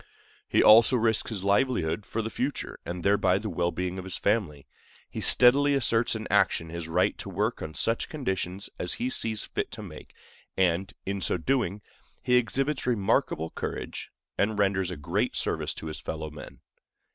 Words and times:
He 0.49 0.63
also 0.63 0.97
risks 0.97 1.29
his 1.29 1.43
livelihood 1.43 2.07
for 2.07 2.23
the 2.23 2.31
future, 2.31 2.79
and 2.87 3.03
thereby 3.03 3.37
the 3.37 3.51
well 3.51 3.69
being 3.69 3.99
of 3.99 4.03
his 4.03 4.17
family. 4.17 4.65
He 5.07 5.21
steadily 5.21 5.75
asserts 5.75 6.15
in 6.15 6.27
action 6.31 6.69
his 6.69 6.87
right 6.87 7.15
to 7.19 7.29
work 7.29 7.61
on 7.61 7.75
such 7.75 8.09
conditions 8.09 8.67
as 8.79 8.93
he 8.93 9.11
sees 9.11 9.43
fit 9.43 9.69
to 9.73 9.83
make, 9.83 10.15
and, 10.57 10.91
in 11.05 11.21
so 11.21 11.37
doing, 11.37 11.83
he 12.23 12.33
exhibits 12.33 12.87
remarkable 12.87 13.51
courage, 13.51 14.09
and 14.39 14.57
renders 14.57 14.89
a 14.89 14.97
great 14.97 15.35
service 15.35 15.71
to 15.75 15.85
his 15.85 15.99
fellow 16.01 16.31
men. 16.31 16.61